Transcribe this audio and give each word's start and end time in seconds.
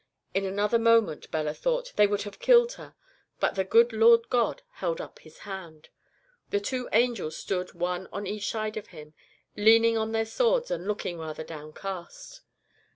In 0.33 0.45
another 0.45 0.79
moment, 0.79 1.29
Bella 1.29 1.53
thought, 1.53 1.93
they 1.95 2.07
would 2.07 2.23
have 2.23 2.39
killed 2.39 2.73
her. 2.73 2.95
But 3.39 3.53
the 3.53 3.63
good 3.63 3.93
Lord 3.93 4.31
God 4.31 4.63
held 4.77 4.99
up 4.99 5.19
His 5.19 5.37
hand. 5.45 5.89
The 6.49 6.59
two 6.59 6.89
angels 6.91 7.37
stood 7.37 7.75
one 7.75 8.09
on 8.11 8.25
each 8.25 8.49
side 8.49 8.77
of 8.77 8.87
Him, 8.87 9.13
leaning 9.55 9.99
on 9.99 10.11
their 10.11 10.25
swords 10.25 10.71
and 10.71 10.87
looking 10.87 11.19
rather 11.19 11.43
downcast. 11.43 12.41